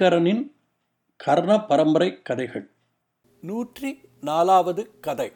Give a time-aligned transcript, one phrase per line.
[0.00, 0.52] ஐங்கரனின்
[1.16, 2.70] கர்ண பரம்பரை கதைகள்.
[3.40, 5.32] நூற்றி நாலாவது கதை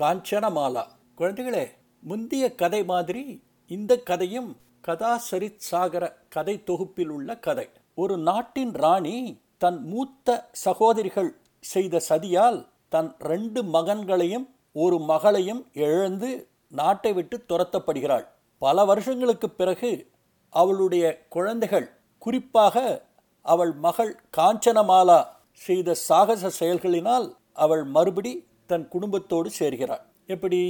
[0.00, 0.84] காஞ்சனமாலா.
[1.18, 1.68] குழந்தைகளே
[2.00, 4.56] முந்திய கதை மாதிரி இந்த கதையும்
[4.88, 7.68] கதாசரித் சாகர கதை தொகுப்பில் உள்ள கதை.
[7.94, 17.12] ஒரு நாட்டின் ராணி தன் மூத்த சகோதரிகள் செய்த சதியால் தன் ரெண்டு மகன்களையும் ஒரு மகளையும் இழந்து நாட்டை
[17.12, 18.26] விட்டு துரத்தப்படுகிறாள்.
[18.58, 20.10] பல வருஷங்களுக்கு பிறகு
[20.50, 23.04] அவளுடைய குழந்தைகள் குறிப்பாக
[23.52, 25.18] அவள் மகள் காஞ்சனமாலா
[25.66, 28.32] செய்த சாகச செயல்களினால் அவள் மறுபடி
[28.66, 30.04] தன் குடும்பத்தோடு சேர்கிறாள்.
[30.26, 30.60] எப்படி?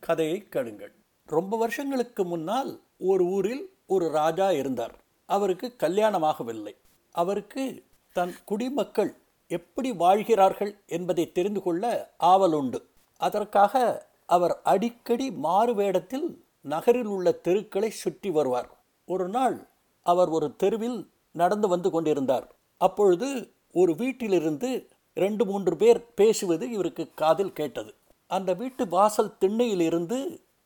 [0.00, 0.92] கதையை கேளுங்கள்.
[1.28, 4.94] ரொம்ப வருஷங்களுக்கு முன்னால் ஒரு ஊரில் ஒரு ராஜா இருந்தார்.
[5.28, 6.74] அவருக்கு கல்யாணமாகவில்லை
[7.14, 7.64] அவருக்கு
[8.12, 9.12] தன் குடிமக்கள்
[9.50, 12.80] எப்படி வாழ்கிறார்கள் என்பதை தெரிந்து கொள்ள ஆவல் உண்டு.
[13.20, 13.82] அதற்காக
[14.26, 16.28] அவர் அடிக்கடி மாறு வேடத்தில்
[16.64, 18.70] நகரில் உள்ள தெருக்களை சுற்றி வருவார்.
[19.08, 19.56] ஒரு நாள்
[20.06, 21.00] அவர் ஒரு தெருவில்
[21.32, 22.46] நடந்து வந்து கொண்டிருந்தார்.
[22.80, 23.28] அப்பொழுது
[23.72, 24.70] ஒரு வீட்டிலிருந்து
[25.16, 27.92] ரெண்டு மூன்று பேர் பேசுவது இவருக்கு காதில் கேட்டது.
[28.30, 30.18] அந்த வீட்டு வாசல் திண்ணையிலிருந்து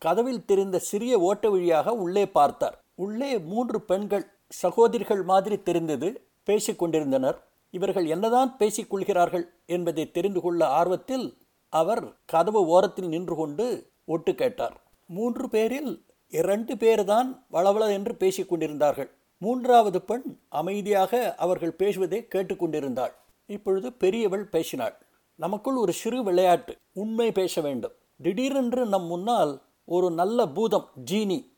[0.03, 2.77] கதவில் தெரிந்த சிறிய ஓட்ட வழியாக உள்ளே பார்த்தார்.
[2.95, 4.27] உள்ளே மூன்று பெண்கள்
[4.63, 6.09] சகோதரிகள் மாதிரி தெரிந்தது
[6.47, 7.39] பேசிக்கொண்டிருந்தனர்
[7.75, 11.27] இவர்கள் என்னதான் பேசிக் கொள்கிறார்கள் என்பதை தெரிந்து கொள்ள ஆர்வத்தில்
[11.73, 13.67] அவர் கதவு ஓரத்தில் நின்று கொண்டு
[14.05, 14.77] ஒட்டு கேட்டார்.
[15.11, 15.91] மூன்று பேரில்
[16.33, 23.15] இரண்டு பேர்தான் வளவள என்று பேசிக்கொண்டிருந்தார்கள் மூன்றாவது பெண் அமைதியாக அவர்கள் பேசுவதை கேட்டுக்கொண்டிருந்தாள்.
[23.47, 24.97] இப்பொழுது பெரியவள் பேசினாள்.
[25.35, 26.77] நமக்குள் ஒரு சிறு விளையாட்டு.
[26.93, 27.93] உண்மை பேச வேண்டும்.
[28.23, 31.51] திடீரென்று நம் முன்னால் ஒரு நல்ல பூதம் ஜீனி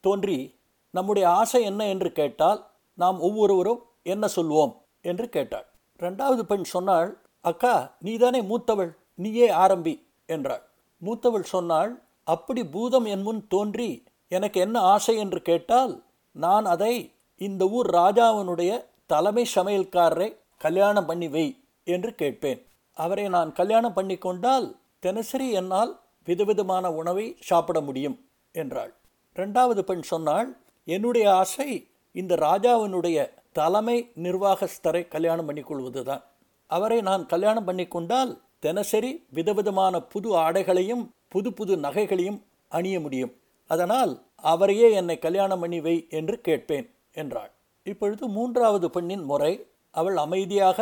[0.00, 0.58] தோன்றி
[0.90, 4.72] நம்முடைய ஆசை என்ன என்று கேட்டால் நாம் ஒவ்வொருவரும் என்ன சொல்வோம்?
[5.00, 5.66] என்று கேட்டாள்.
[5.98, 8.92] ரெண்டாவது பெண் சொன்னாள் அக்கா நீதானே மூத்தவள்.
[9.14, 9.94] நீயே ஆரம்பி
[10.26, 10.62] என்றாள்.
[11.02, 17.68] மூத்தவள் சொன்னாள் அப்படி பூதம் என் முன் தோன்றி எனக்கு என்ன ஆசை என்று கேட்டால் நான் அதை இந்த
[17.68, 21.46] ஊர் ராஜாவினுடைய தலைமை சமையல்காரரை கல்யாணம் பண்ணி வை
[21.84, 22.60] என்று கேட்பேன்.
[22.94, 28.94] அவரை நான் கல்யாணம் பண்ணி கொண்டால் தினசரி என்னால் விதவிதமான உணவை சாப்பிட முடியும் என்றாள்.
[29.36, 36.24] ரெண்டாவது பெண் சொன்னாள் என்னுடைய ஆசை இந்த ராஜாவினுடைய தலைமை நிர்வாகஸ்தரை கல்யாணம் பண்ணி கொள்வதுதான்.
[36.66, 43.32] அவரை நான் கல்யாணம் பண்ணி கொண்டால் தினசரி விதவிதமான புது ஆடைகளையும் புது புது நகைகளையும் அணிய முடியும்.
[43.66, 46.94] அதனால் அவரையே என்னை கல்யாணம் பண்ணி வை என்று கேட்பேன்.
[47.22, 47.52] என்றாள்.
[47.86, 49.52] இப்பொழுது மூன்றாவது பெண்ணின் முறை.
[49.94, 50.80] அவள் அமைதியாக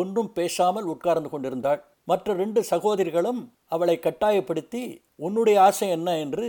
[0.00, 1.80] ஒன்றும் பேசாமல் உட்கார்ந்து கொண்டிருந்தாள்.
[2.04, 3.40] மற்ற ரெண்டு சகோதரிகளும்
[3.74, 4.82] அவளை கட்டாயப்படுத்தி
[5.26, 6.08] உன்னுடைய ஆசை என்ன?
[6.24, 6.46] என்று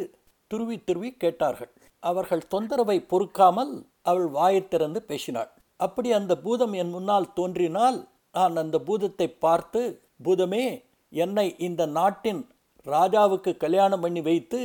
[0.52, 1.72] துருவி துருவி கேட்டார்கள்.
[2.04, 5.50] அவர்கள் தொந்தரவை பொறுக்காமல் அவள் வாயை திறந்து பேசினாள்.
[5.80, 7.98] அப்படி அந்த பூதம் என் முன்னால் தோன்றினால்
[8.38, 9.82] நான் அந்த பூதத்தை பார்த்து
[10.26, 10.64] பூதமே
[11.12, 12.42] என்னை இந்த நாட்டின்
[12.86, 14.60] ராஜாவுக்கு கல்யாணம் பண்ணி வைத்து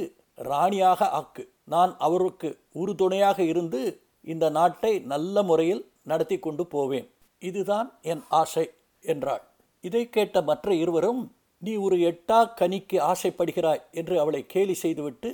[0.49, 1.43] ராணியாக ஆக்கு.
[1.75, 2.49] நான் அவருக்கு
[2.81, 3.81] உறுதுணையாக இருந்து
[4.25, 7.09] இந்த நாட்டை நல்ல முறையில் நடத்தி கொண்டு போவேன்.
[7.43, 8.67] இதுதான் என் ஆசை
[9.05, 9.45] என்றாள்.
[9.85, 11.23] இதை கேட்ட மற்ற இருவரும்
[11.59, 15.31] நீ ஒரு எட்டா கனிக்கு ஆசைப்படுகிறாய் என்று அவளை கேலி செய்துவிட்டு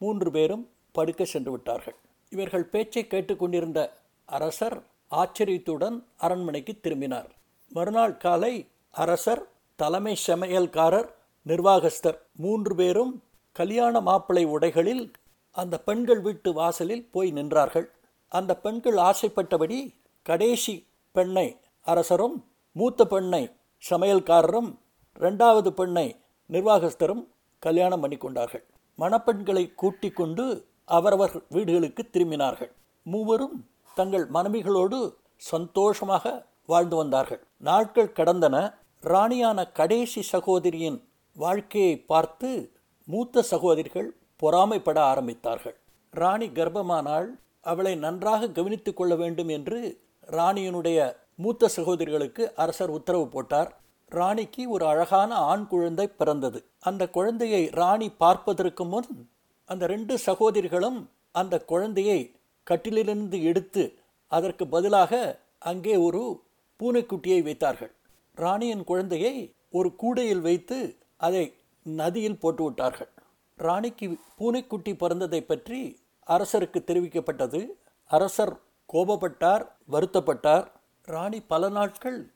[0.00, 1.96] மூன்று பேரும் படுக்க சென்று விட்டார்கள்.
[2.32, 3.80] இவர்கள் பேச்சை கேட்டுக்கொண்டிருந்த
[4.28, 4.76] அரசர்
[5.10, 7.28] ஆச்சரியத்துடன் அரண்மனைக்கு திரும்பினார்.
[7.68, 8.54] மறுநாள் காலை
[8.90, 9.42] அரசர்
[9.76, 11.08] தலைமை சமையல்காரர்
[11.46, 13.12] நிர்வாகஸ்தர் மூன்று பேரும்
[13.52, 15.04] கல்யாண மாப்பிளை உடைகளில்
[15.50, 17.86] அந்த பெண்கள் வீட்டு வாசலில் போய் நின்றார்கள்.
[18.28, 22.36] அந்த பெண்கள் ஆசைப்பட்டபடி கடைசி பெண்ணை அரசரும்
[22.72, 23.50] மூத்த பெண்ணை
[23.90, 24.70] சமையல்காரரும்
[25.18, 26.16] ரெண்டாவது பெண்ணை
[26.50, 27.24] நிர்வாகஸ்தரும்
[27.58, 28.64] கல்யாணம் பண்ணி கொண்டார்கள்
[28.98, 30.44] மணப்பெண்களை கூட்டிக் கொண்டு
[30.84, 32.70] அவரவர் வீடுகளுக்கு திரும்பினார்கள்.
[33.02, 34.98] மூவரும் தங்கள் மனைவிகளோடு
[35.36, 37.42] சந்தோஷமாக வாழ்ந்து வந்தார்கள்.
[37.58, 38.74] நாட்கள் கடந்தன.
[39.00, 40.98] ராணியான கடைசி சகோதரியின்
[41.36, 42.50] வாழ்க்கையை பார்த்து
[43.08, 45.76] மூத்த சகோதரிகள் பொறாமைப்பட ஆரம்பித்தார்கள்.
[46.10, 47.28] ராணி கர்ப்பமானால்
[47.70, 49.78] அவளை நன்றாக கவனித்து கொள்ள வேண்டும் என்று
[50.28, 50.98] ராணியினுடைய
[51.34, 53.70] மூத்த சகோதரிகளுக்கு அரசர் உத்தரவு போட்டார்.
[54.12, 56.58] ராணிக்கு ஒரு அழகான ஆண் குழந்தை பிறந்தது.
[56.88, 59.08] அந்த குழந்தையை ராணி பார்ப்பதற்கு முன்
[59.70, 60.98] அந்த ரெண்டு சகோதரிகளும்
[61.32, 62.20] அந்த குழந்தையை
[62.66, 63.84] கட்டிலிருந்து எடுத்து
[64.32, 65.12] அதற்கு பதிலாக
[65.70, 66.22] அங்கே ஒரு
[66.80, 67.92] பூனைக்குட்டியை வைத்தார்கள்.
[68.38, 69.34] ராணியின் குழந்தையை
[69.78, 70.78] ஒரு கூடையில் வைத்து
[71.26, 71.44] அதை
[71.86, 73.10] நதியில் போட்டு விட்டார்கள்
[73.58, 74.06] ராணிக்கு
[74.38, 75.80] பூனைக்குட்டி பிறந்ததை பற்றி
[76.26, 77.66] அரசருக்கு தெரிவிக்கப்பட்டது.
[78.04, 78.60] அரசர்
[78.92, 80.66] கோபப்பட்டார் வருத்தப்பட்டார்.
[81.04, 82.30] ராணி பல நாட்கள்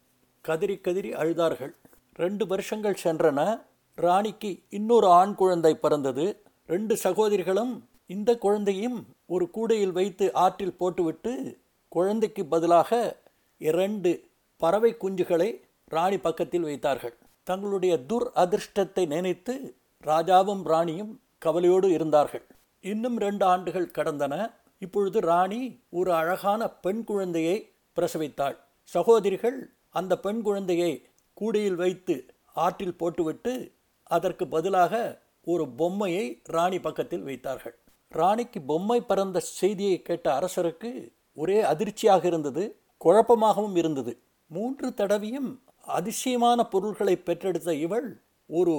[0.49, 1.73] கதிரி கதிரி அழுதார்கள்.
[2.15, 3.63] ரெண்டு வருஷங்கள் சென்றன.
[3.95, 6.43] ராணிக்கு இன்னொரு ஆண் குழந்தை பிறந்தது.
[6.67, 11.59] ரெண்டு சகோதரிகளும் இந்த குழந்தையும் ஒரு கூடையில் வைத்து ஆற்றில் போட்டுவிட்டு
[11.89, 13.17] குழந்தைக்கு பதிலாக
[13.59, 14.25] இரண்டு
[14.57, 17.17] பறவை குஞ்சுகளை ராணி பக்கத்தில் வைத்தார்கள்.
[17.43, 19.75] தங்களுடைய துர் அதிர்ஷ்டத்தை நினைத்து
[20.05, 22.47] ராஜாவும் ராணியும் கவலையோடு இருந்தார்கள்.
[22.85, 24.35] இன்னும் ரெண்டு ஆண்டுகள் கடந்தன.
[24.79, 25.61] இப்பொழுது ராணி
[25.91, 27.57] ஒரு அழகான பெண் குழந்தையை
[27.97, 28.57] பிரசவித்தாள்.
[28.83, 29.59] சகோதரிகள்
[29.91, 30.93] அந்த பெண் குழந்தையை
[31.35, 32.17] கூடையில் வைத்து
[32.57, 33.53] ஆற்றில் போட்டுவிட்டு
[34.03, 34.95] அதற்கு பதிலாக
[35.45, 37.77] ஒரு பொம்மையை ராணி பக்கத்தில் வைத்தார்கள்.
[38.13, 40.91] ராணிக்கு பொம்மை பறந்த செய்தியை கேட்ட அரசருக்கு
[41.35, 42.63] ஒரே அதிர்ச்சியாக இருந்தது
[43.05, 44.13] குழப்பமாகவும் இருந்தது.
[44.51, 45.51] மூன்று தடவையும்
[45.99, 48.09] அதிசயமான பொருள்களை பெற்றெடுத்த இவள்
[48.47, 48.75] ஒரு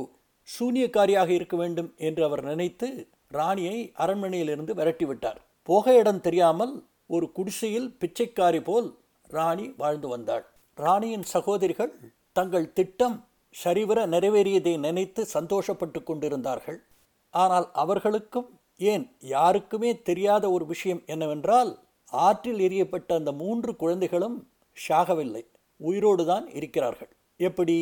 [0.47, 2.87] சூனியக்காரியாக இருக்க வேண்டும் என்று அவர் நினைத்து
[3.31, 5.39] ராணியை அரண்மனையிலிருந்து விரட்டிவிட்டார்.
[5.63, 6.73] போக இடம் தெரியாமல்
[7.07, 8.87] ஒரு குடிசையில் பிச்சைக்காரி போல்
[9.29, 10.45] ராணி வாழ்ந்து வந்தாள்.
[10.77, 11.91] ராணியின் சகோதரிகள்
[12.31, 13.17] தங்கள் திட்டம்
[13.55, 16.79] சரிவர நிறைவேறியதை நினைத்து சந்தோஷப்பட்டு கொண்டிருந்தார்கள்.
[17.33, 18.49] ஆனால் அவர்களுக்கும்
[18.79, 21.71] ஏன் யாருக்குமே தெரியாத ஒரு விஷயம் என்னவென்றால்
[22.13, 24.37] ஆற்றில் எரியப்பட்ட அந்த மூன்று குழந்தைகளும்
[24.77, 25.43] ஷாகவில்லை
[25.79, 27.11] உயிரோடு தான் இருக்கிறார்கள்.
[27.39, 27.77] எப்படி?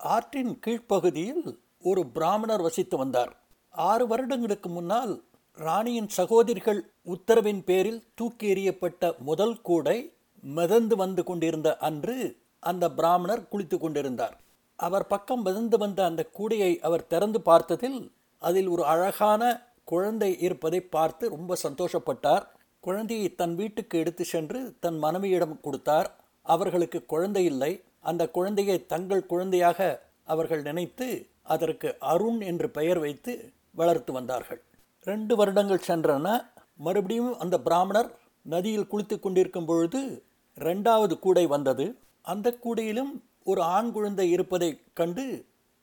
[0.00, 1.44] ஆற்றின் கீழ்ப்பகுதியில்
[1.80, 3.32] ஒரு பிராமணர் வசித்து வந்தார்.
[3.76, 5.22] ஆறு வருடங்களுக்கு முன்னால்
[5.58, 13.78] ராணியின் சகோதரிகள் உத்தரவின் பேரில் தூக்கி எறியப்பட்ட முதல் கூடை மிதந்து வந்து கொண்டிருந்த அன்று அந்த பிராமணர் குளித்து
[13.78, 14.36] கொண்டிருந்தார்.
[14.76, 19.42] அவர் பக்கம் மிதந்து வந்த அந்த கூடையை அவர் திறந்து பார்த்ததில் அதில் ஒரு அழகான
[19.84, 22.44] குழந்தை இருப்பதை பார்த்து ரொம்ப சந்தோஷப்பட்டார்.
[22.80, 26.16] குழந்தையை தன் வீட்டுக்கு எடுத்து சென்று தன் மனைவியிடம் கொடுத்தார்.
[26.42, 27.82] அவர்களுக்கு குழந்தை இல்லை.
[28.00, 33.32] அந்த குழந்தையை தங்கள் குழந்தையாக அவர்கள் நினைத்து அதற்கு அருண் என்று பெயர் வைத்து
[33.78, 34.60] வளர்த்து வந்தார்கள்.
[35.06, 36.28] ரெண்டு வருடங்கள் சென்றன
[36.76, 38.10] மறுபடியும் அந்த பிராமணர்
[38.54, 40.00] நதியில் குளித்து கொண்டிருக்கும் பொழுது
[40.58, 41.86] ரெண்டாவது கூடை வந்தது.
[42.32, 43.12] அந்த கூடையிலும்
[43.44, 45.24] ஒரு ஆண் குழந்தை இருப்பதை கண்டு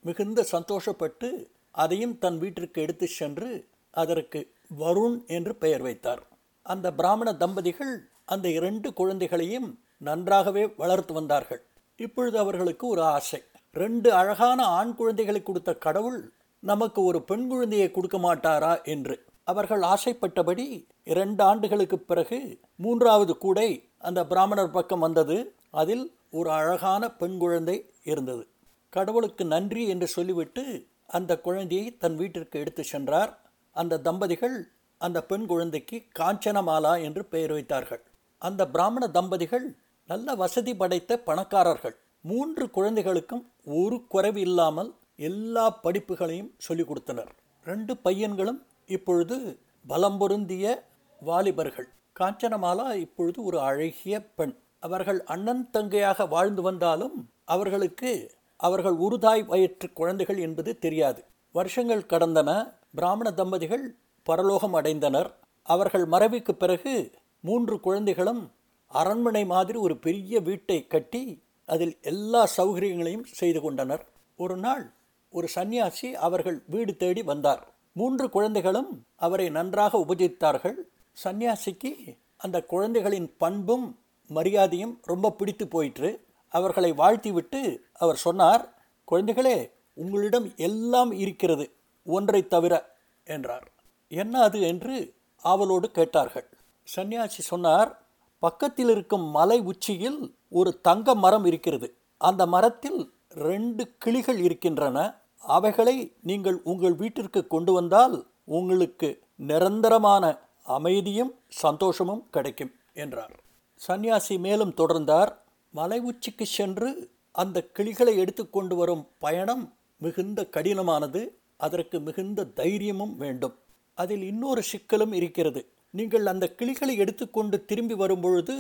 [0.06, 1.28] மிகுந்த சந்தோஷப்பட்டு
[1.72, 3.52] அதையும் தன் வீட்டிற்கு எடுத்து சென்று
[3.92, 4.40] அதற்கு
[4.80, 6.24] வருண் என்று பெயர் வைத்தார்.
[6.66, 7.94] அந்த பிராமண தம்பதிகள்
[8.26, 11.62] அந்த இரண்டு குழந்தைகளையும் நன்றாகவே வளர்த்து வந்தார்கள்.
[12.00, 13.42] இப்பொழுது அவர்களுக்கு ஒரு ஆசை.
[13.74, 16.20] ரெண்டு அழகான ஆண் குழந்தைகளை கொடுத்த கடவுள்
[16.64, 19.16] நமக்கு ஒரு பெண் குழந்தையை கொடுக்க மாட்டாரா என்று.
[19.44, 20.66] அவர்கள் ஆசைப்பட்டபடி
[21.04, 25.38] இரண்டு ஆண்டுகளுக்கு பிறகு மூன்றாவது கூடை அந்த பிராமணர் பக்கம் வந்தது.
[25.72, 28.48] அதில் ஒரு அழகான பெண் குழந்தை இருந்தது.
[28.90, 30.64] கடவுளுக்கு நன்றி என்று சொல்லிவிட்டு
[31.08, 33.32] அந்த குழந்தையை தன் வீட்டிற்கு எடுத்து சென்றார்.
[33.76, 34.58] அந்த தம்பதிகள்
[34.98, 38.04] அந்த பெண் குழந்தைக்கு காஞ்சனமாலா என்று பெயர் வைத்தார்கள்.
[38.42, 39.68] அந்த பிராமண தம்பதிகள்
[40.10, 41.96] நல்ல வசதி படைத்த பணக்காரர்கள்.
[42.22, 47.32] மூன்று குழந்தைகளுக்கும் ஒரு குறைவு இல்லாமல் எல்லா படிப்புகளையும் சொல்லிக் கொடுத்தனர்.
[47.64, 50.84] ரெண்டு பையன்களும் இப்பொழுது பலம் பொருந்திய
[51.20, 51.88] வாலிபர்கள்.
[52.20, 54.56] காஞ்சனமாலா இப்பொழுது ஒரு அழகிய பெண்.
[54.80, 61.26] அவர்கள் அண்ணன் தங்கையாக வாழ்ந்து வந்தாலும் அவர்களுக்கு அவர்கள் உருதாய் வயிற்று குழந்தைகள் என்பது தெரியாது.
[61.52, 65.34] வருஷங்கள் கடந்தன பிராமண தம்பதிகள் பரலோகம் அடைந்தனர்.
[65.64, 68.52] அவர்கள் மறைவுக்கு பிறகு மூன்று குழந்தைகளும்
[68.88, 74.06] அரண்மனை மாதிரி ஒரு பெரிய வீட்டை கட்டி அதில் எல்லா சௌகரியங்களையும் செய்து கொண்டனர்.
[74.36, 74.94] ஒரு நாள்
[75.34, 77.74] ஒரு சன்னியாசி அவர்கள் வீடு தேடி வந்தார்.
[77.92, 80.76] மூன்று குழந்தைகளும் அவரை நன்றாக உபஜித்தார்கள்.
[81.24, 86.24] சன்னியாசிக்கு அந்த குழந்தைகளின் பண்பும் மரியாதையும் ரொம்ப பிடித்து போயிற்று.
[86.50, 88.74] அவர்களை வாழ்த்திவிட்டு அவர் சொன்னார்
[89.12, 91.72] குழந்தைகளே உங்களிடம் எல்லாம் இருக்கிறது
[92.06, 93.72] ஒன்றை தவிர என்றார்.
[94.08, 94.62] என்ன அது?
[94.62, 96.48] என்று ஆவலோடு கேட்டார்கள்.
[96.96, 98.02] சன்னியாசி சொன்னார்
[98.40, 101.96] பக்கத்தில் இருக்கும் மலை உச்சியில் ஒரு தங்க மரம் இருக்கிறது.
[102.18, 105.22] அந்த மரத்தில் ரெண்டு கிளிகள் இருக்கின்றன.
[105.44, 108.16] அவைகளை நீங்கள் உங்கள் வீட்டிற்கு கொண்டு வந்தால்
[108.58, 109.10] உங்களுக்கு
[109.50, 110.24] நிரந்தரமான
[110.68, 111.32] அமைதியும்
[111.64, 113.34] சந்தோஷமும் கிடைக்கும் என்றார்.
[113.82, 115.32] சன்னியாசி மேலும் தொடர்ந்தார்.
[115.74, 116.90] மலை உச்சிக்கு சென்று
[117.36, 119.64] அந்த கிளிகளை எடுத்துக்கொண்டு வரும் பயணம்
[120.02, 121.22] மிகுந்த கடினமானது.
[121.58, 123.56] அதற்கு மிகுந்த தைரியமும் வேண்டும்.
[123.98, 125.62] அதில் இன்னொரு சிக்கலும் இருக்கிறது.
[125.94, 128.56] நீங்கள் அந்த கிளிகளை எடுத்துக்கொண்டு திரும்பி வரும்பொழுது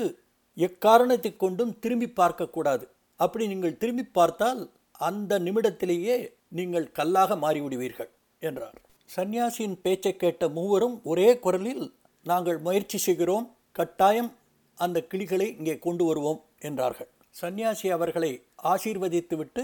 [0.57, 2.85] எக்காரணத்தை கொண்டும் திரும்பி பார்க்கக்கூடாது
[3.19, 4.61] அப்படி நீங்கள் திரும்பி பார்த்தால்
[4.99, 6.15] அந்த நிமிடத்திலேயே
[6.57, 8.77] நீங்கள் கல்லாக மாறிவிடுவீர்கள் என்றார்.
[9.09, 11.85] சன்னியாசியின் பேச்சை கேட்ட மூவரும் ஒரே குரலில்
[12.25, 13.47] நாங்கள் முயற்சி செய்கிறோம்
[13.79, 14.31] கட்டாயம்
[14.77, 17.09] அந்த கிளிகளை இங்கே கொண்டு வருவோம் என்றார்கள்.
[17.39, 18.31] சன்னியாசி அவர்களை
[18.71, 19.63] ஆசீர்வதித்துவிட்டு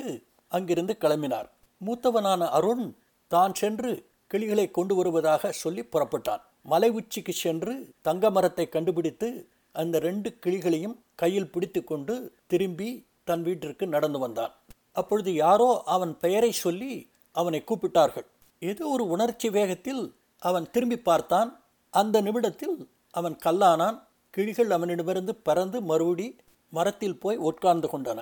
[0.51, 1.49] அங்கிருந்து கிளம்பினார்.
[1.81, 2.85] மூத்தவனான அருண்
[3.31, 3.91] தான் சென்று
[4.31, 6.43] கிளிகளை கொண்டு வருவதாக சொல்லி புறப்பட்டான்.
[6.71, 7.73] மலை உச்சிக்கு சென்று
[8.07, 9.29] தங்க மரத்தை கண்டுபிடித்து
[9.75, 12.15] அந்த ரெண்டு கிளிகளையும் கையில் பிடித்து கொண்டு
[12.51, 12.89] திரும்பி
[13.29, 14.53] தன் வீட்டிற்கு நடந்து வந்தான்.
[14.95, 16.93] அப்பொழுது யாரோ அவன் பெயரை சொல்லி
[17.35, 18.27] அவனை கூப்பிட்டார்கள்.
[18.61, 20.03] ஏதோ ஒரு உணர்ச்சி வேகத்தில்
[20.41, 21.49] அவன் திரும்பி பார்த்தான்.
[21.93, 22.77] அந்த நிமிடத்தில்
[23.11, 23.97] அவன் கல்லானான்.
[24.33, 26.27] கிளிகள் அவனிடமிருந்து பறந்து மறுபடி
[26.73, 28.19] மரத்தில் போய் உட்கார்ந்து கொண்டன.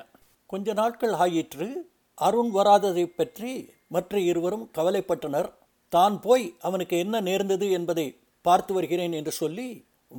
[0.50, 1.68] கொஞ்ச நாட்கள் ஆயிற்று.
[2.18, 3.52] அருண் வராததை பற்றி
[3.88, 5.50] மற்ற இருவரும் கவலைப்பட்டனர்.
[5.94, 8.08] தான் போய் அவனுக்கு என்ன நேர்ந்தது என்பதை
[8.46, 9.68] பார்த்து வருகிறேன் என்று சொல்லி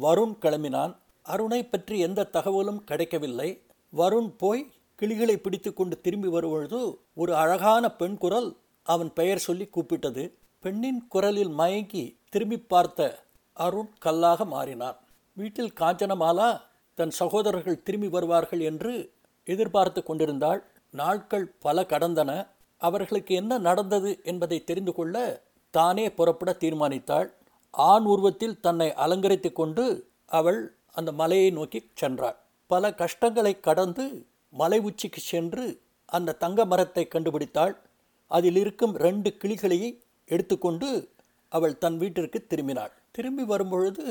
[0.00, 0.92] வருண் கிளம்பினான்.
[1.26, 3.48] அருணை பற்றி எந்த தகவலும் கிடைக்கவில்லை.
[3.92, 4.62] வருண் போய்
[4.98, 6.78] கிளிகளை பிடித்து கொண்டு திரும்பி வரும்பொழுது
[7.14, 8.48] ஒரு அழகான பெண் குரல்
[8.86, 10.24] அவன் பெயர் சொல்லி கூப்பிட்டது.
[10.64, 13.06] பெண்ணின் குரலில் மயங்கி திரும்பி பார்த்த
[13.52, 14.98] அருண் கல்லாக மாறினான்.
[15.36, 16.48] வீட்டில் காஞ்சனமாலா
[16.94, 18.92] தன் சகோதரர்கள் திரும்பி வருவார்கள் என்று
[19.44, 20.60] எதிர்பார்த்து கொண்டிருந்தாள்.
[20.90, 22.30] நாட்கள் பல கடந்தன.
[22.82, 25.16] அவர்களுக்கு என்ன நடந்தது என்பதை தெரிந்து கொள்ள
[25.74, 27.28] தானே புறப்பட தீர்மானித்தாள்.
[27.70, 29.84] ஆண் உருவத்தில் தன்னை அலங்கரித்து கொண்டு
[30.26, 30.60] அவள்
[30.92, 32.38] அந்த மலையை நோக்கி சென்றாள்.
[32.70, 34.04] பல கஷ்டங்களை கடந்து
[34.52, 37.74] மலை உச்சிக்கு சென்று அந்த தங்க மரத்தை கண்டுபிடித்தாள்.
[38.26, 39.90] அதில் இருக்கும் ரெண்டு கிளிகளையை
[40.26, 40.88] எடுத்துக்கொண்டு
[41.48, 42.92] அவள் தன் வீட்டிற்கு திரும்பினாள்.
[43.10, 44.04] திரும்பி வரும்பொழுது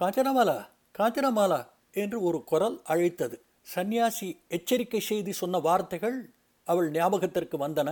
[0.00, 0.58] காஞ்சனமாலா
[0.98, 1.60] காஞ்சனமாலா
[1.92, 3.36] என்று ஒரு குரல் அழைத்தது.
[3.74, 6.18] சன்னியாசி எச்சரிக்கை செய்து சொன்ன வார்த்தைகள்
[6.64, 7.90] அவள் ஞாபகத்திற்கு வந்தன.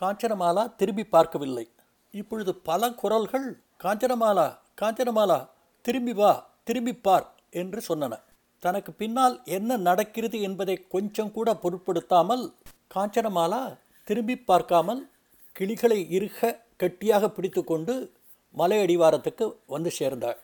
[0.00, 1.66] காஞ்சனமாலா திரும்பி பார்க்கவில்லை.
[2.10, 3.48] இப்பொழுது பல குரல்கள்
[3.84, 4.46] காஞ்சனமாலா
[4.80, 5.38] காஞ்சனமாலா
[5.84, 6.32] திரும்பி வா
[6.64, 8.14] திரும்பி பார் என்று சொன்னன.
[8.58, 12.52] தனக்கு பின்னால் என்ன நடக்கிறது என்பதை கொஞ்சம் கூட பொருட்படுத்தாமல்
[12.94, 15.08] காஞ்சனமாலா திரும்பி பார்க்காமல்
[15.52, 18.16] கிளிகளை இருக கட்டியாக பிடித்துக்கொண்டு கொண்டு
[18.54, 20.38] மலையடிவாரத்துக்கு வந்து சேர்ந்தாள்.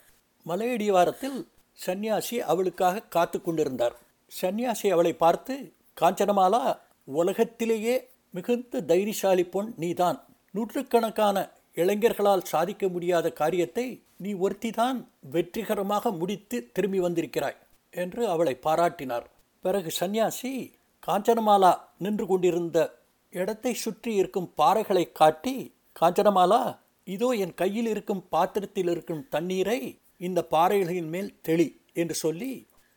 [0.47, 1.47] மலையடிவாரத்தில்
[1.87, 3.95] சன்னியாசி அவளுக்காக காத்து கொண்டிருந்தார்.
[4.41, 10.19] சன்னியாசி அவளை பார்த்து காஞ்சனமாலா உலகத்திலேயே மிகுந்த தைரியசாலி பொன் நீதான்.
[10.51, 14.99] நூற்றுக்கணக்கான இளைஞர்களால் சாதிக்க முடியாத காரியத்தை நீ ஒருத்திதான்
[15.31, 17.59] வெற்றிகரமாக முடித்து திரும்பி வந்திருக்கிறாய்.
[17.95, 19.27] என்று அவளை பாராட்டினார்
[19.65, 20.53] பிறகு சந்நியாசி
[21.03, 22.79] காஞ்சனமாலா நின்று கொண்டிருந்த
[23.33, 25.55] இடத்தை சுற்றி இருக்கும் பாறைகளை காட்டி
[26.01, 26.63] காஞ்சனமாலா
[27.07, 29.81] இதோ என் கையில் இருக்கும் பாத்திரத்தில் இருக்கும் தண்ணீரை
[30.17, 32.53] இந்த பாறைகளின் மேல் தெளி என்று சொல்லி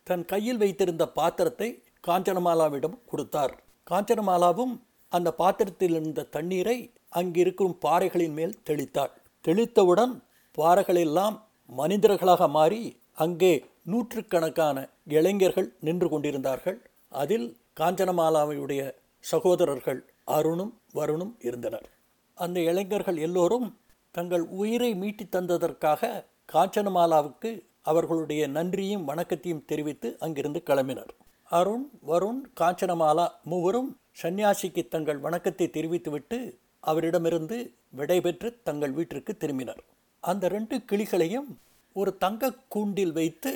[0.07, 1.69] தன் கையில் வைத்திருந்த பாத்திரத்தை
[2.07, 3.53] காஞ்சனமாலாவிடம் கொடுத்தார்.
[3.91, 4.73] காஞ்சனமாலாவும்
[5.11, 6.77] அந்த பாத்திரத்தில் இருந்த தண்ணீரை
[7.09, 9.13] அங்கிருக்கும் பாறைகளின் மேல் தெளித்தாள்.
[9.45, 10.13] தெளித்தவுடன்
[10.57, 11.35] பாறைகளெல்லாம்
[11.69, 12.81] மனிதர்களாக மாறி
[13.17, 13.53] அங்கே
[13.91, 14.77] நூற்றுக்கணக்கான
[15.07, 16.79] இளைஞர்கள் நின்று கொண்டிருந்தார்கள்.
[17.09, 18.81] அதில் காஞ்சனமாலாவையுடைய
[19.19, 21.87] சகோதரர்கள் அருணும் வருணும் இருந்தனர்.
[22.33, 23.77] அந்த இளைஞர்கள் எல்லோரும்
[24.11, 27.51] தங்கள் உயிரை மீட்டி தந்ததற்காக காஞ்சனமாலாவுக்கு
[27.81, 31.11] அவர்களுடைய நன்றியும் வணக்கத்தையும் தெரிவித்து அங்கிருந்து கிளம்பினர்.
[31.43, 33.89] அருண் வருண் காஞ்சனமாலா மூவரும்
[34.21, 37.57] சந்நியாசிக்கு தங்கள் வணக்கத்தை தெரிவித்துவிட்டு அவரிடமிருந்து
[37.97, 39.81] விடைபெற்று தங்கள் வீட்டிற்கு திரும்பினர்.
[40.19, 41.49] அந்த ரெண்டு கிளிகளையும்
[41.93, 43.51] ஒரு தங்க கூண்டில் வைத்து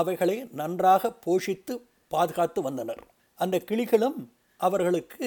[0.00, 1.74] அவைகளை நன்றாக போஷித்து
[2.12, 3.02] பாதுகாத்து வந்தனர்.
[3.40, 4.18] அந்த கிளிகளும்
[4.60, 5.26] அவர்களுக்கு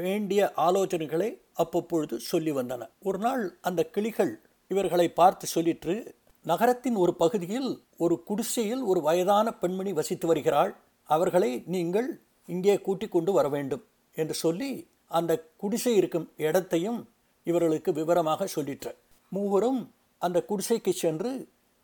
[0.00, 1.30] வேண்டிய ஆலோசனைகளை
[1.62, 2.82] அப்பப்பொழுது சொல்லி வந்தன.
[3.08, 4.32] ஒரு நாள் அந்த கிளிகள்
[4.70, 5.94] இவர்களை பார்த்து சொல்லிற்று
[6.46, 7.70] நகரத்தின் ஒரு பகுதியில்
[8.04, 10.72] ஒரு குடிசையில் ஒரு வயதான பெண்மணி வசித்து வருகிறாள்.
[11.08, 12.08] அவர்களை நீங்கள்
[12.48, 13.84] இங்கே கூட்டிக் கொண்டு வர வேண்டும்
[14.16, 14.70] என்று சொல்லி
[15.18, 15.32] அந்த
[15.62, 17.00] குடிசை இருக்கும் இடத்தையும்
[17.46, 18.92] இவர்களுக்கு விவரமாக சொல்லிற்று.
[19.32, 19.80] மூவரும்
[20.22, 21.30] அந்த குடிசைக்கு சென்று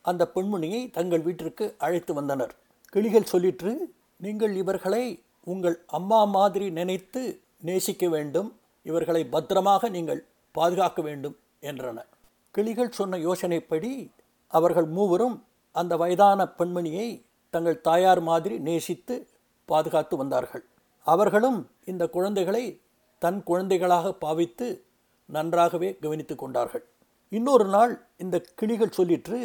[0.03, 2.55] அந்த பெண்மணியை தங்கள் வீட்டிற்கு அழைத்து வந்தனர்.
[2.91, 3.73] கிளிகள் சொல்லிற்று
[4.17, 5.05] நீங்கள் இவர்களை
[5.43, 7.23] உங்கள் அம்மா மாதிரி நினைத்து
[7.59, 8.49] நேசிக்க வேண்டும்.
[8.83, 11.99] இவர்களை பத்திரமாக நீங்கள் பாதுகாக்க வேண்டும் என்றன.
[12.51, 13.93] கிளிகள் சொன்ன யோசனைப்படி
[14.47, 15.37] அவர்கள் மூவரும்
[15.73, 17.09] அந்த வயதான பெண்மணியை
[17.51, 19.15] தங்கள் தாயார் மாதிரி நேசித்து
[19.69, 20.65] பாதுகாத்து வந்தார்கள்.
[21.07, 22.65] அவர்களும் இந்த குழந்தைகளை
[23.19, 24.67] தன் குழந்தைகளாக பாவித்து
[25.29, 26.85] நன்றாகவே கவனித்து கொண்டார்கள்.
[27.29, 29.39] இன்னொரு நாள் இந்த கிளிகள் சொல்லிற்று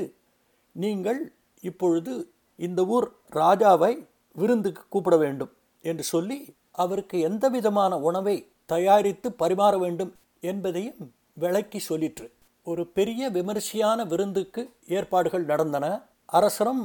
[0.83, 1.19] நீங்கள்
[1.61, 2.13] இப்பொழுது
[2.55, 3.93] இந்த ஊர் ராஜாவை
[4.31, 6.37] விருந்துக்கு கூப்பிட வேண்டும் என்று சொல்லி
[6.71, 12.25] அவருக்கு எந்த விதமான உணவை தயாரித்து பரிமாற வேண்டும் என்பதையும் விளக்கி சொல்லிற்று.
[12.63, 15.85] ஒரு பெரிய விமரிசையான விருந்துக்கு ஏற்பாடுகள் நடந்தன.
[16.25, 16.83] அரசரும்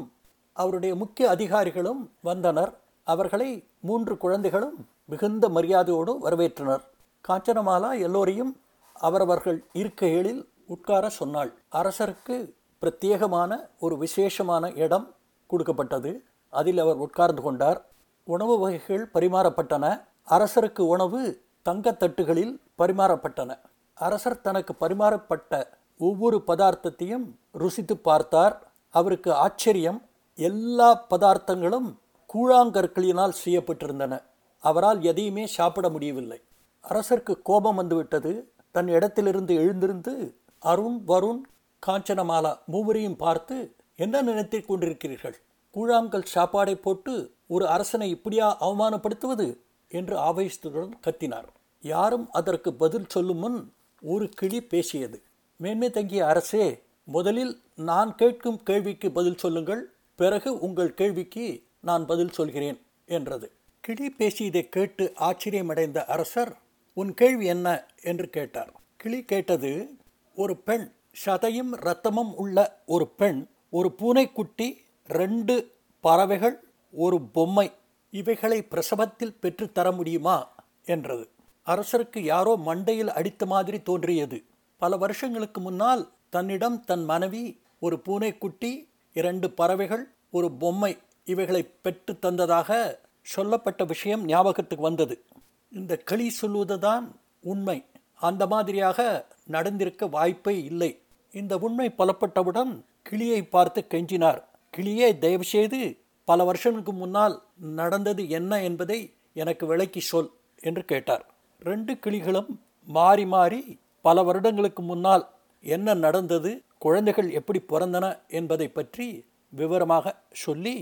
[0.52, 2.72] அவருடைய முக்கிய அதிகாரிகளும் வந்தனர்.
[3.06, 6.84] அவர்களை மூன்று குழந்தைகளும் மிகுந்த மரியாதையோடு வரவேற்றனர்.
[7.28, 8.52] காஞ்சனமாலா எல்லோரையும்
[8.92, 11.52] அவரவர்கள் இருக்கைகளில் உட்கார சொன்னாள்.
[11.72, 12.36] அரசருக்கு
[12.82, 15.14] பிரத்யேகமான ஒரு விசேஷமான இடம்
[15.46, 16.24] கொடுக்கப்பட்டது.
[16.50, 17.84] அதில் அவர் உட்கார்ந்து கொண்டார்.
[18.24, 20.04] உணவு வகைகள் பரிமாறப்பட்டன.
[20.30, 23.58] அரசருக்கு உணவு தங்கத்தட்டுகளில் பரிமாறப்பட்டன.
[23.94, 25.66] அரசர் தனக்கு பரிமாறப்பட்ட
[25.98, 28.72] ஒவ்வொரு பதார்த்தத்தையும் ருசித்து பார்த்தார்.
[28.90, 30.02] அவருக்கு ஆச்சரியம்.
[30.34, 31.94] எல்லா பதார்த்தங்களும்
[32.34, 34.22] கூழாங்கற்களினால் செய்யப்பட்டிருந்தன
[34.60, 36.40] அவரால் எதையுமே சாப்பிட முடியவில்லை.
[36.88, 38.52] அரசருக்கு கோபம் வந்துவிட்டது.
[38.70, 41.40] தன் இடத்திலிருந்து எழுந்திருந்து அருண் வருண்
[41.86, 45.34] காஞ்சனமாலா மூவரையும் பார்த்து என்ன நினைத்துக் கொண்டிருக்கிறீர்கள்?
[45.74, 49.56] கூழாங்கல் சாப்பாடை போட்டு ஒரு அரசனை இப்படியா அவமானப்படுத்துவது?
[49.88, 51.48] என்று ஆவேசத்துடன் கத்தினார்.
[51.80, 53.72] யாரும் அதற்கு பதில் சொல்லும் முன்
[54.02, 55.22] ஒரு கிளி பேசியது.
[55.56, 59.90] மேன்மை தங்கிய அரசே முதலில் நான் கேட்கும் கேள்விக்கு பதில் சொல்லுங்கள்.
[60.14, 63.52] பிறகு உங்கள் கேள்விக்கு நான் பதில் சொல்கிறேன் என்றது.
[63.80, 66.56] கிளி பேசியதை கேட்டு ஆச்சரியமடைந்த அரசர்
[66.92, 67.86] உன் கேள்வி என்ன?
[68.02, 68.72] என்று கேட்டார்.
[68.96, 69.94] கிளி கேட்டது
[70.36, 70.92] ஒரு பெண்
[71.24, 77.72] சதையும் இரத்தமும் உள்ள ஒரு பெண் ஒரு பூனைக்குட்டி ரெண்டு பறவைகள் ஒரு பொம்மை
[78.10, 80.50] இவைகளை பிரசவத்தில் பெற்றுத்தர தர முடியுமா?
[80.84, 81.28] என்றது.
[81.66, 84.44] அரசருக்கு யாரோ மண்டையில் அடித்த மாதிரி தோன்றியது.
[84.78, 92.98] பல வருஷங்களுக்கு முன்னால் தன்னிடம் தன் மனைவி ஒரு பூனைக்குட்டி இரண்டு பறவைகள் ஒரு பொம்மை இவைகளை பெற்று தந்ததாக
[93.22, 95.24] சொல்லப்பட்ட விஷயம் ஞாபகத்துக்கு வந்தது.
[95.70, 97.08] இந்த களி சொல்லுவதுதான்
[97.40, 97.84] உண்மை.
[98.22, 98.98] அந்த மாதிரியாக
[99.46, 100.90] நடந்திருக்க வாய்ப்பே இல்லை.
[101.34, 104.40] இந்த உண்மை புலப்பட்டவுடன் கிளியை பார்த்து கெஞ்சினார்.
[104.74, 105.80] கிளியே தயவுசெய்து
[106.28, 107.34] பல வருஷங்களுக்கு முன்னால்
[107.80, 108.98] நடந்தது என்ன என்பதை
[109.32, 110.30] எனக்கு விளக்கி சொல்
[110.62, 111.24] என்று கேட்டார்.
[111.62, 112.50] ரெண்டு கிளிகளும்
[112.88, 113.62] மாறி மாறி
[114.04, 115.24] பல வருடங்களுக்கு முன்னால்
[115.64, 118.06] என்ன நடந்தது குழந்தைகள் எப்படி பிறந்தன
[118.38, 119.06] என்பதை பற்றி
[119.52, 120.14] விவரமாக
[120.44, 120.76] சொல்லி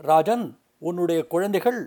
[0.00, 0.44] ராஜன்
[0.82, 1.78] உன்னுடைய குழந்தைகள்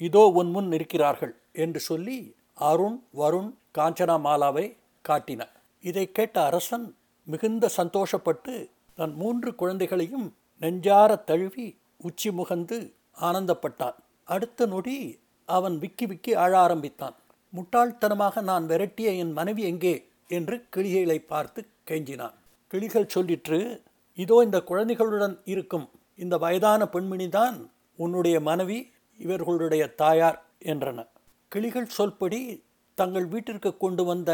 [0.00, 1.32] இதோ உன் முன் இருக்கிறார்கள்
[1.64, 2.18] என்று சொல்லி
[2.58, 4.76] அருண் வருண் காஞ்சனா மாலாவை
[5.08, 5.48] காட்டின.
[5.80, 13.94] இதை கேட்ட அரசன் மிகுந்த சந்தோஷப்பட்டு தன் மூன்று குழந்தைகளையும் நெஞ்சார தழுவி உச்சி முகந்து ஆனந்தப்பட்டான்.
[14.24, 17.14] அடுத்த நொடி அவன் விக்கி விக்கி அழ ஆரம்பித்தான்.
[17.52, 20.08] முட்டாள்தனமாக நான் விரட்டிய என் மனைவி எங்கே?
[20.28, 22.34] என்று கிளிகளை பார்த்து கெஞ்சினான்.
[22.68, 23.80] கிளிகள் சொல்லிற்று
[24.14, 25.90] இதோ இந்த குழந்தைகளுடன் இருக்கும்.
[26.16, 31.06] இந்த வயதான பெண்மணிதான் உன்னுடைய மனைவி இவர்களுடைய தாயார் என்றன.
[31.48, 32.40] கிளிகள் சொல்படி
[32.94, 34.30] தங்கள் வீட்டிற்கு கொண்டு வந்த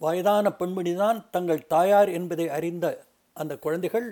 [0.00, 2.86] வயதான பெண்மணிதான் தங்கள் தாயார் என்பதை அறிந்த
[3.36, 4.08] அந்த குழந்தைகள்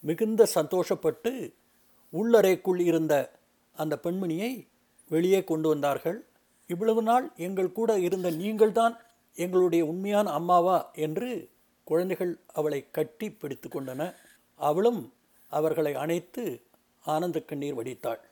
[0.00, 1.32] மிகுந்த சந்தோஷப்பட்டு
[2.12, 3.14] உள்ளறைக்குள் இருந்த
[3.76, 4.50] அந்த பெண்மணியை
[5.10, 6.18] வெளியே கொண்டு வந்தார்கள்.
[6.66, 8.94] இவ்வளவு நாள் எங்கள் கூட இருந்த நீங்கள்தான்
[9.34, 11.28] எங்களுடைய உண்மையான அம்மாவா என்று
[11.84, 14.14] குழந்தைகள் அவளை கட்டி பிடித்து கொண்டன.
[14.60, 15.02] அவளும்
[15.52, 16.44] அவர்களை அணைத்து
[17.04, 18.22] ஆனந்த கண்ணீர் வடித்தாள்.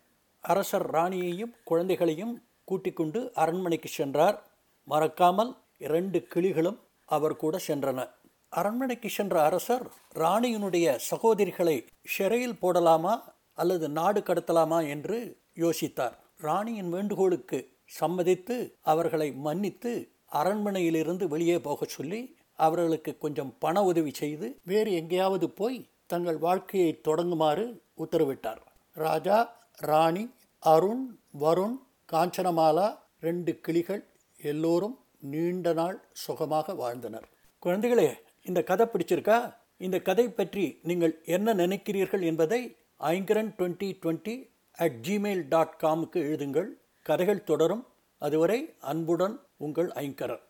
[0.45, 2.35] அரசர் ராணியையும் குழந்தைகளையும்
[2.65, 4.37] கூட்டிக் கொண்டு அரண்மனைக்கு சென்றார்.
[4.85, 8.11] மறக்காமல் இரண்டு கிளிகளும் அவர் கூட சென்றன.
[8.49, 13.15] அரண்மனைக்கு சென்ற அரசர் ராணியினுடைய சகோதரிகளை சிறையில் போடலாமா
[13.55, 16.17] அல்லது நாடு கடத்தலாமா என்று யோசித்தார்.
[16.37, 24.93] ராணியின் வேண்டுகோளுக்கு சம்மதித்து அவர்களை மன்னித்து அரண்மனையிலிருந்து வெளியே போகச் சொல்லி அவர்களுக்கு கொஞ்சம் பண உதவி செய்து வேறு
[24.93, 28.63] எங்கேயாவது போய் தங்கள் வாழ்க்கையை தொடங்குமாறு உத்தரவிட்டார்.
[28.93, 31.77] ராஜா ராணி அருண் வருண்
[32.13, 34.03] காஞ்சனமாலா ரெண்டு கிளிகள்
[34.37, 37.29] எல்லோரும் நீண்ட நாள் சுகமாக வாழ்ந்தனர்.
[37.63, 38.09] குழந்தைகளே
[38.45, 39.55] இந்த கதை பிடிச்சிருக்கா?
[39.77, 44.35] இந்த கதை பற்றி நீங்கள் என்ன நினைக்கிறீர்கள் என்பதை Aingaran twenty twenty
[44.75, 46.69] at Gmail dot காமுக்கு எழுதுங்கள்.
[47.03, 47.87] கதைகள் தொடரும்.
[48.19, 50.43] அதுவரை அன்புடன் உங்கள் ஐங்கரன்